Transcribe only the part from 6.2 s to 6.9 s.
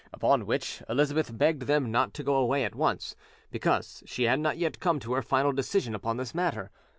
matter.